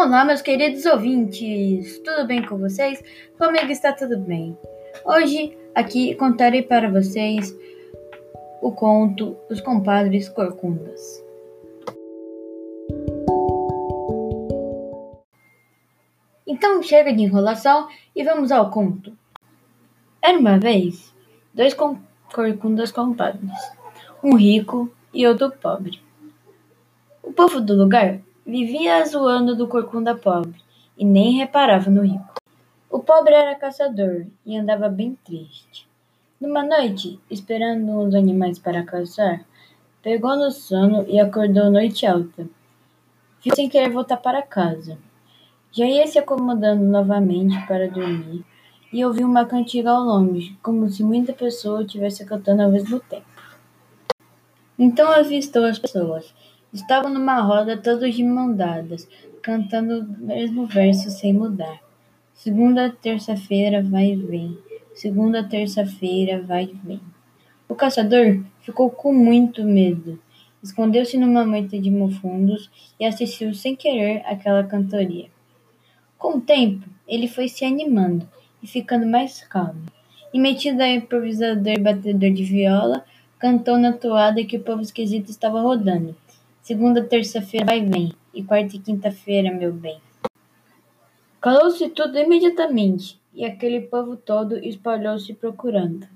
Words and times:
Olá, 0.00 0.24
meus 0.24 0.40
queridos 0.40 0.86
ouvintes! 0.86 1.98
Tudo 2.04 2.24
bem 2.24 2.40
com 2.46 2.56
vocês? 2.56 3.02
Comigo 3.36 3.66
está 3.72 3.92
tudo 3.92 4.16
bem. 4.16 4.56
Hoje, 5.04 5.58
aqui, 5.74 6.14
contarei 6.14 6.62
para 6.62 6.88
vocês 6.88 7.52
o 8.62 8.70
conto 8.70 9.36
Os 9.50 9.60
Compadres 9.60 10.28
Corcundas. 10.28 11.20
Então, 16.46 16.80
chega 16.80 17.12
de 17.12 17.24
enrolação 17.24 17.88
e 18.14 18.22
vamos 18.22 18.52
ao 18.52 18.70
conto. 18.70 19.12
Era 20.22 20.38
uma 20.38 20.60
vez 20.60 21.12
dois 21.52 21.74
com 21.74 21.98
corcundas 22.32 22.92
compadres, 22.92 23.50
um 24.22 24.36
rico 24.36 24.88
e 25.12 25.26
outro 25.26 25.50
pobre. 25.50 26.00
O 27.20 27.32
povo 27.32 27.60
do 27.60 27.74
lugar 27.74 28.20
Vivia 28.50 29.04
zoando 29.04 29.54
do 29.54 29.68
corcunda 29.68 30.16
pobre 30.16 30.58
e 30.96 31.04
nem 31.04 31.36
reparava 31.36 31.90
no 31.90 32.00
rico. 32.00 32.32
O 32.90 32.98
pobre 32.98 33.34
era 33.34 33.54
caçador 33.54 34.24
e 34.46 34.56
andava 34.56 34.88
bem 34.88 35.18
triste. 35.22 35.86
Numa 36.40 36.64
noite, 36.64 37.20
esperando 37.30 38.00
os 38.00 38.14
animais 38.14 38.58
para 38.58 38.82
caçar, 38.82 39.44
pegou 40.02 40.34
no 40.34 40.50
sono 40.50 41.04
e 41.06 41.20
acordou 41.20 41.70
noite 41.70 42.06
alta. 42.06 42.48
Viu 43.44 43.54
sem 43.54 43.68
querer 43.68 43.90
voltar 43.90 44.16
para 44.16 44.40
casa. 44.40 44.96
Já 45.70 45.84
ia 45.84 46.06
se 46.06 46.18
acomodando 46.18 46.82
novamente 46.82 47.54
para 47.66 47.86
dormir 47.86 48.46
e 48.90 49.04
ouviu 49.04 49.26
uma 49.26 49.44
cantiga 49.44 49.90
ao 49.90 50.00
longe, 50.00 50.56
como 50.62 50.88
se 50.88 51.02
muita 51.02 51.34
pessoa 51.34 51.82
estivesse 51.82 52.24
cantando 52.24 52.62
ao 52.62 52.70
mesmo 52.70 52.98
tempo. 52.98 53.26
Então 54.78 55.12
avistou 55.12 55.66
as 55.66 55.78
pessoas 55.78 56.32
Estavam 56.72 57.10
numa 57.10 57.40
roda 57.40 57.78
todos 57.78 58.14
de 58.14 58.22
mãos 58.22 58.54
dadas, 58.54 59.08
cantando 59.40 60.00
o 60.00 60.26
mesmo 60.26 60.66
verso 60.66 61.10
sem 61.10 61.32
mudar. 61.32 61.80
Segunda, 62.34 62.90
terça-feira, 62.90 63.82
vai 63.82 64.12
e 64.12 64.16
vem. 64.16 64.58
Segunda, 64.94 65.42
terça-feira, 65.42 66.42
vai 66.42 66.64
e 66.64 66.86
vem. 66.86 67.00
O 67.66 67.74
caçador 67.74 68.44
ficou 68.60 68.90
com 68.90 69.14
muito 69.14 69.64
medo. 69.64 70.20
Escondeu-se 70.62 71.16
numa 71.16 71.46
moita 71.46 71.78
de 71.78 71.90
mofundos 71.90 72.70
e 73.00 73.06
assistiu 73.06 73.54
sem 73.54 73.74
querer 73.74 74.22
aquela 74.26 74.62
cantoria. 74.62 75.28
Com 76.18 76.36
o 76.36 76.40
tempo, 76.40 76.86
ele 77.06 77.28
foi 77.28 77.48
se 77.48 77.64
animando 77.64 78.28
e 78.62 78.66
ficando 78.66 79.06
mais 79.06 79.40
calmo. 79.42 79.86
E 80.34 80.38
metido 80.38 80.82
a 80.82 80.88
improvisador 80.88 81.72
e 81.72 81.80
batedor 81.80 82.30
de 82.30 82.44
viola, 82.44 83.04
cantou 83.38 83.78
na 83.78 83.94
toada 83.94 84.44
que 84.44 84.58
o 84.58 84.62
povo 84.62 84.82
esquisito 84.82 85.30
estava 85.30 85.62
rodando. 85.62 86.14
Segunda, 86.68 87.02
terça-feira 87.02 87.64
vai 87.64 87.80
vem, 87.82 88.12
e 88.34 88.44
quarta 88.44 88.76
e 88.76 88.78
quinta-feira, 88.78 89.50
meu 89.50 89.72
bem. 89.72 89.98
Calou-se 91.40 91.88
tudo 91.88 92.18
imediatamente, 92.18 93.18
e 93.32 93.42
aquele 93.42 93.80
povo 93.80 94.16
todo 94.18 94.58
espalhou-se 94.58 95.32
procurando. 95.32 96.06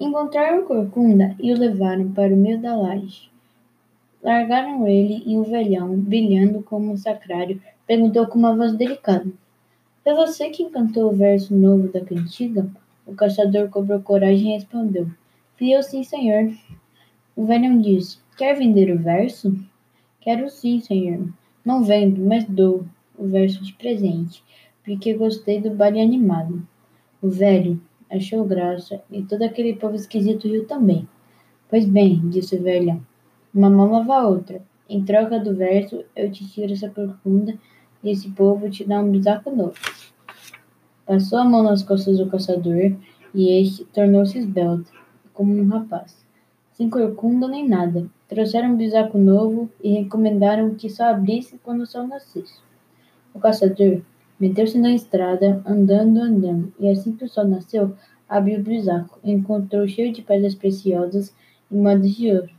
Encontraram 0.00 0.64
Corcunda 0.64 1.36
e 1.38 1.52
o 1.52 1.58
levaram 1.58 2.10
para 2.12 2.32
o 2.32 2.36
meio 2.36 2.58
da 2.58 2.74
laje. 2.74 3.30
Largaram 4.22 4.88
ele 4.88 5.22
e 5.26 5.36
o 5.36 5.44
velhão, 5.44 5.94
brilhando 5.94 6.62
como 6.62 6.90
um 6.90 6.96
sacrário, 6.96 7.60
perguntou 7.86 8.26
com 8.28 8.38
uma 8.38 8.56
voz 8.56 8.72
delicada: 8.72 9.30
Foi 10.02 10.14
você 10.14 10.48
que 10.48 10.70
cantou 10.70 11.12
o 11.12 11.14
verso 11.14 11.54
novo 11.54 11.88
da 11.88 12.00
cantiga? 12.00 12.66
O 13.04 13.14
caçador 13.14 13.68
cobrou 13.68 14.00
coragem 14.00 14.52
e 14.52 14.54
respondeu: 14.54 15.06
Fui 15.58 15.72
eu 15.72 15.82
sim, 15.82 16.02
senhor. 16.02 16.56
O 17.36 17.44
velhão 17.44 17.78
disse: 17.78 18.24
Quer 18.36 18.54
vender 18.54 18.94
o 18.94 18.98
verso? 18.98 19.56
Quero 20.20 20.50
sim, 20.50 20.78
senhor. 20.78 21.26
Não 21.64 21.82
vendo, 21.82 22.22
mas 22.22 22.44
dou 22.44 22.84
o 23.16 23.26
verso 23.26 23.64
de 23.64 23.72
presente, 23.72 24.44
porque 24.84 25.14
gostei 25.14 25.58
do 25.58 25.70
baile 25.70 26.02
animado. 26.02 26.68
O 27.22 27.30
velho 27.30 27.80
achou 28.10 28.44
graça 28.44 29.02
e 29.10 29.22
todo 29.22 29.42
aquele 29.42 29.74
povo 29.76 29.94
esquisito 29.94 30.48
riu 30.48 30.66
também. 30.66 31.08
Pois 31.70 31.86
bem, 31.86 32.28
disse 32.28 32.56
o 32.56 32.62
velhão, 32.62 33.00
uma 33.54 33.70
mão 33.70 33.90
lava 33.90 34.16
a 34.16 34.28
outra. 34.28 34.60
Em 34.86 35.02
troca 35.02 35.40
do 35.40 35.56
verso, 35.56 36.04
eu 36.14 36.30
te 36.30 36.46
tiro 36.46 36.74
essa 36.74 36.90
profunda 36.90 37.58
e 38.04 38.10
esse 38.10 38.30
povo 38.32 38.68
te 38.68 38.84
dá 38.84 39.00
um 39.00 39.10
bisaco 39.10 39.50
novo. 39.50 39.80
Passou 41.06 41.38
a 41.38 41.44
mão 41.44 41.62
nas 41.62 41.82
costas 41.82 42.18
do 42.18 42.28
caçador 42.28 42.92
e 43.34 43.62
este 43.62 43.86
tornou-se 43.86 44.36
esbelto, 44.36 44.92
como 45.32 45.54
um 45.54 45.66
rapaz 45.68 46.25
sem 46.76 46.90
corcunda 46.90 47.48
nem 47.48 47.66
nada. 47.66 48.06
Trouxeram 48.28 48.72
um 48.72 48.76
bisaco 48.76 49.16
novo 49.16 49.70
e 49.82 49.94
recomendaram 49.94 50.74
que 50.74 50.90
só 50.90 51.04
abrisse 51.04 51.58
quando 51.62 51.80
o 51.80 51.86
sol 51.86 52.06
nascesse. 52.06 52.60
O 53.32 53.40
caçador 53.40 54.02
meteu-se 54.38 54.78
na 54.78 54.90
estrada, 54.94 55.62
andando, 55.64 56.20
andando, 56.20 56.72
e 56.78 56.88
assim 56.90 57.16
que 57.16 57.24
o 57.24 57.28
sol 57.28 57.48
nasceu, 57.48 57.94
abriu 58.28 58.60
o 58.60 58.62
bisaco 58.62 59.18
e 59.24 59.32
encontrou 59.32 59.88
cheio 59.88 60.12
de 60.12 60.20
pedras 60.20 60.54
preciosas 60.54 61.34
e 61.70 61.74
moedas 61.74 62.14
de 62.14 62.30
ouro. 62.30 62.50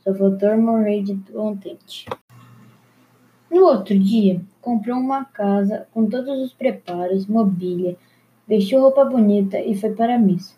Só 0.00 0.14
faltou 0.14 0.58
morrer 0.58 1.02
de 1.02 1.16
contente. 1.32 2.06
No 3.50 3.64
outro 3.64 3.98
dia, 3.98 4.42
comprou 4.60 4.98
uma 4.98 5.24
casa 5.24 5.86
com 5.94 6.06
todos 6.06 6.38
os 6.38 6.52
preparos, 6.52 7.26
mobília, 7.26 7.96
vestiu 8.46 8.80
roupa 8.80 9.06
bonita 9.06 9.58
e 9.58 9.74
foi 9.74 9.94
para 9.94 10.16
a 10.16 10.18
missa, 10.18 10.54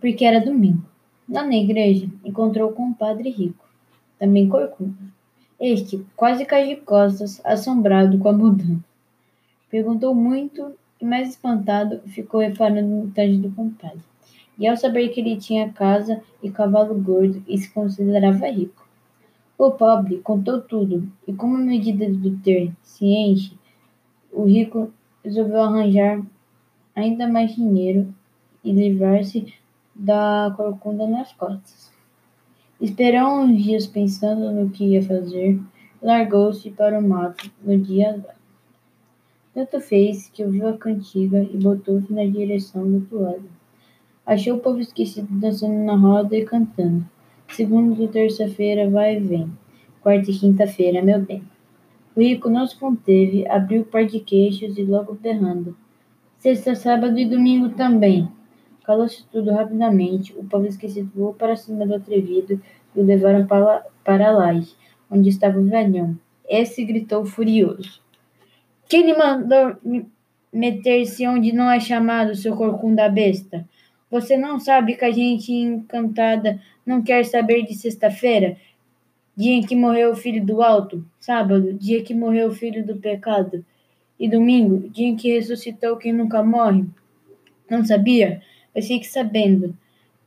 porque 0.00 0.24
era 0.24 0.44
domingo. 0.44 0.95
Lá 1.28 1.44
na 1.44 1.56
igreja, 1.56 2.08
encontrou 2.24 2.70
com 2.70 2.84
um 2.84 2.92
padre 2.92 3.30
rico, 3.30 3.68
também 4.18 4.48
corcunda. 4.48 4.94
Este 5.58 6.06
quase 6.14 6.44
caiu 6.44 6.76
de 6.76 6.82
costas, 6.82 7.40
assombrado 7.44 8.16
com 8.18 8.28
a 8.28 8.32
mudança. 8.32 8.84
Perguntou 9.68 10.14
muito 10.14 10.72
e, 11.00 11.04
mais 11.04 11.30
espantado, 11.30 12.00
ficou 12.06 12.40
reparando 12.40 12.88
no 12.88 13.10
traje 13.10 13.38
do 13.38 13.50
compadre. 13.50 13.98
E 14.56 14.68
ao 14.68 14.76
saber 14.76 15.08
que 15.08 15.20
ele 15.20 15.36
tinha 15.36 15.72
casa 15.72 16.22
e 16.42 16.50
cavalo 16.50 16.94
gordo 16.94 17.42
e 17.48 17.58
se 17.58 17.70
considerava 17.70 18.46
rico. 18.46 18.86
O 19.58 19.72
pobre 19.72 20.18
contou 20.18 20.60
tudo, 20.60 21.10
e 21.26 21.32
como 21.32 21.56
medida 21.56 22.08
do 22.08 22.38
ter 22.38 22.72
ciente, 22.82 23.58
o 24.32 24.44
rico 24.44 24.92
resolveu 25.24 25.62
arranjar 25.62 26.22
ainda 26.94 27.26
mais 27.26 27.54
dinheiro 27.54 28.14
e 28.62 28.72
livrar-se 28.72 29.52
da 29.98 30.52
corcunda 30.56 31.06
nas 31.06 31.32
costas. 31.32 31.90
Esperou 32.80 33.40
uns 33.40 33.62
dias 33.62 33.86
pensando 33.86 34.52
no 34.52 34.68
que 34.68 34.84
ia 34.84 35.02
fazer 35.02 35.52
e 35.52 36.06
largou-se 36.06 36.70
para 36.70 36.98
o 36.98 37.02
mato 37.02 37.50
no 37.64 37.78
dia 37.78 38.10
azar. 38.10 38.36
Tanto 39.54 39.80
fez 39.80 40.28
que 40.28 40.44
ouviu 40.44 40.68
a 40.68 40.76
cantiga 40.76 41.42
e 41.42 41.56
botou-se 41.56 42.12
na 42.12 42.26
direção 42.26 42.90
do 42.90 43.00
toalho. 43.06 43.48
Achou 44.26 44.56
o 44.56 44.60
povo 44.60 44.80
esquecido 44.80 45.28
dançando 45.30 45.82
na 45.84 45.96
roda 45.96 46.36
e 46.36 46.44
cantando. 46.44 47.06
Segunda 47.48 48.06
terça-feira 48.08 48.90
vai 48.90 49.16
e 49.16 49.20
vem. 49.20 49.50
Quarta 50.02 50.30
e 50.30 50.38
quinta-feira, 50.38 51.00
meu 51.00 51.20
bem. 51.20 51.42
O 52.14 52.20
rico 52.20 52.50
não 52.50 52.66
se 52.66 52.76
conteve, 52.76 53.48
abriu 53.48 53.82
o 53.82 53.84
par 53.84 54.04
de 54.04 54.20
queixos 54.20 54.76
e 54.76 54.82
logo 54.82 55.14
berrando. 55.14 55.76
Sexta, 56.38 56.74
sábado 56.74 57.18
e 57.18 57.24
domingo 57.24 57.70
também. 57.70 58.28
Calou-se 58.86 59.24
tudo 59.32 59.50
rapidamente. 59.50 60.32
O 60.38 60.44
povo 60.44 60.64
esquecido 60.64 61.10
voou 61.12 61.34
para 61.34 61.56
cima 61.56 61.84
do 61.84 61.96
atrevido 61.96 62.62
e 62.94 63.00
o 63.00 63.04
levaram 63.04 63.44
para, 63.44 63.84
para 64.04 64.30
laje, 64.30 64.76
onde 65.10 65.28
estava 65.28 65.58
o 65.58 65.64
velhão. 65.64 66.16
Esse 66.48 66.84
gritou 66.84 67.26
furioso. 67.26 68.00
Quem 68.88 69.04
lhe 69.04 69.18
mandou 69.18 69.76
meter-se 70.52 71.26
onde 71.26 71.52
não 71.52 71.68
é 71.68 71.80
chamado, 71.80 72.36
seu 72.36 72.56
corcunda 72.56 73.08
besta? 73.08 73.68
Você 74.08 74.36
não 74.36 74.60
sabe 74.60 74.94
que 74.94 75.04
a 75.04 75.10
gente 75.10 75.52
encantada 75.52 76.60
não 76.86 77.02
quer 77.02 77.24
saber 77.24 77.64
de 77.64 77.74
sexta-feira? 77.74 78.56
Dia 79.36 79.52
em 79.52 79.66
que 79.66 79.74
morreu 79.74 80.12
o 80.12 80.16
filho 80.16 80.46
do 80.46 80.62
alto? 80.62 81.04
Sábado, 81.18 81.74
dia 81.74 82.04
que 82.04 82.14
morreu 82.14 82.48
o 82.48 82.54
filho 82.54 82.86
do 82.86 82.96
pecado? 82.96 83.64
E 84.18 84.28
domingo, 84.28 84.88
dia 84.90 85.08
em 85.08 85.16
que 85.16 85.32
ressuscitou 85.32 85.96
quem 85.96 86.12
nunca 86.12 86.40
morre? 86.40 86.84
Não 87.68 87.84
sabia? 87.84 88.40
Mas 88.76 88.86
fique 88.86 89.06
sabendo. 89.06 89.74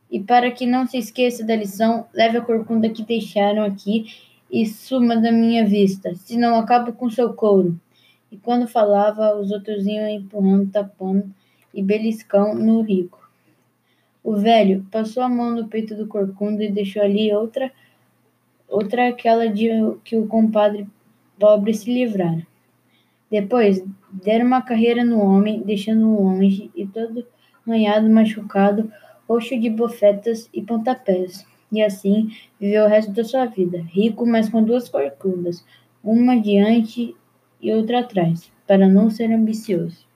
E 0.09 0.19
para 0.19 0.49
que 0.49 0.65
não 0.65 0.87
se 0.87 0.97
esqueça 0.97 1.45
da 1.45 1.55
lição, 1.55 2.07
leve 2.11 2.39
a 2.39 2.41
corcunda 2.41 2.89
que 2.89 3.03
deixaram 3.03 3.63
aqui 3.63 4.07
e 4.51 4.65
suma 4.65 5.15
da 5.15 5.31
minha 5.31 5.63
vista, 5.63 6.15
senão 6.15 6.55
acabo 6.55 6.91
com 6.93 7.11
seu 7.11 7.31
couro. 7.31 7.79
E 8.31 8.37
quando 8.37 8.67
falava, 8.67 9.39
os 9.39 9.51
outros 9.51 9.85
iam 9.85 10.09
empurrando, 10.09 10.71
tapando 10.71 11.31
e 11.71 11.83
beliscão 11.83 12.55
no 12.55 12.81
rico. 12.81 13.19
O 14.23 14.35
velho 14.35 14.83
passou 14.91 15.21
a 15.21 15.29
mão 15.29 15.51
no 15.51 15.67
peito 15.67 15.95
do 15.95 16.07
corcunda 16.07 16.63
e 16.63 16.71
deixou 16.71 17.03
ali 17.03 17.31
outra, 17.31 17.71
outra 18.67 19.09
aquela 19.09 19.47
de 19.47 19.69
que 20.03 20.17
o 20.17 20.25
compadre 20.25 20.87
pobre 21.37 21.71
se 21.73 21.93
livrara. 21.93 22.45
Depois 23.29 23.83
deram 24.11 24.47
uma 24.47 24.63
carreira 24.63 25.05
no 25.05 25.19
homem, 25.19 25.61
deixando-o 25.61 26.23
longe 26.23 26.71
e 26.75 26.87
todo 26.87 27.25
arranhado, 27.69 28.09
machucado, 28.09 28.91
roxo 29.27 29.59
de 29.59 29.69
bofetas 29.69 30.49
e 30.53 30.61
pontapés. 30.61 31.45
E 31.71 31.81
assim 31.81 32.31
viveu 32.59 32.85
o 32.85 32.87
resto 32.87 33.11
da 33.11 33.23
sua 33.23 33.45
vida, 33.45 33.79
rico, 33.91 34.25
mas 34.25 34.49
com 34.49 34.63
duas 34.63 34.89
corcundas, 34.89 35.63
uma 36.03 36.35
diante 36.39 37.15
e 37.61 37.71
outro 37.71 37.97
atrás, 37.97 38.51
para 38.65 38.87
não 38.87 39.09
ser 39.09 39.31
ambicioso. 39.31 40.08